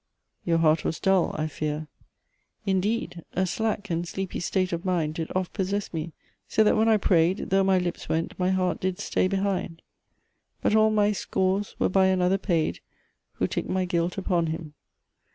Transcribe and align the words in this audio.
"Your 0.45 0.57
heart 0.57 0.83
was 0.83 0.99
dull, 0.99 1.35
I 1.37 1.45
fear." 1.45 1.85
Indeed 2.65 3.23
a 3.33 3.45
slack 3.45 3.91
and 3.91 4.07
sleepy 4.07 4.39
state 4.39 4.73
of 4.73 4.83
mind 4.83 5.13
Did 5.13 5.31
oft 5.35 5.53
possess 5.53 5.93
me; 5.93 6.11
so 6.47 6.63
that 6.63 6.75
when 6.75 6.89
I 6.89 6.97
pray'd, 6.97 7.51
Though 7.51 7.63
my 7.63 7.77
lips 7.77 8.09
went, 8.09 8.33
my 8.39 8.49
heart 8.49 8.79
did 8.79 8.97
stay 8.97 9.27
behind. 9.27 9.83
But 10.59 10.73
all 10.75 10.89
my 10.89 11.11
scores 11.11 11.75
were 11.77 11.87
by 11.87 12.07
another 12.07 12.39
paid, 12.39 12.79
Who 13.33 13.45
took 13.45 13.69
my 13.69 13.85
guilt 13.85 14.17
upon 14.17 14.47
him. 14.47 14.73